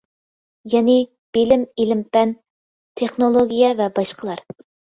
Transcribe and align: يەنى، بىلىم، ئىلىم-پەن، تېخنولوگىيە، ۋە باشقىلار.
يەنى، 0.71 0.95
بىلىم، 1.39 1.67
ئىلىم-پەن، 1.83 2.35
تېخنولوگىيە، 3.03 3.73
ۋە 3.85 3.93
باشقىلار. 4.01 4.47